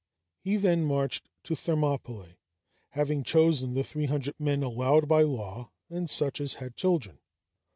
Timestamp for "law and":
5.21-6.09